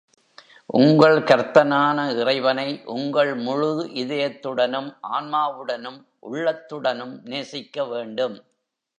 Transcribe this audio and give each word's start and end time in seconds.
உங்கள் 0.73 1.17
கர்த்தனான 1.19 1.97
இறைவனை 2.15 2.65
உங்கள் 2.85 3.35
முழு 3.35 3.69
இதயத்துடனும், 3.93 4.89
ஆன்மாவுடனும், 5.09 5.99
உள்ளத்துடனும் 6.29 7.13
நேசிக்க 7.23 7.85
வேண்டும். 7.85 8.35